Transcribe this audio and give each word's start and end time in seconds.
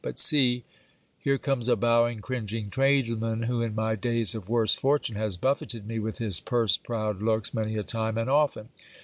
But 0.03 0.17
see, 0.17 0.63
here 1.19 1.37
comes 1.37 1.69
a 1.69 1.75
bowing 1.75 2.21
cringing 2.21 2.71
tradesman, 2.71 3.43
who 3.43 3.61
in 3.61 3.75
my 3.75 3.93
days 3.93 4.33
of 4.33 4.49
worse 4.49 4.73
fortune 4.73 5.15
has 5.15 5.37
buffeted 5.37 5.85
me 5.85 5.99
with 5.99 6.17
his 6.17 6.39
purse 6.39 6.75
proud 6.75 7.21
looks 7.21 7.53
many 7.53 7.77
a 7.77 7.83
time 7.83 8.17
and 8.17 8.27
often. 8.27 8.69